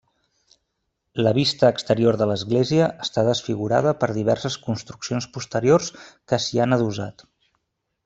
[1.27, 7.27] La vista exterior de l'església està desfigurada per diverses construccions posteriors que s'hi han adossat.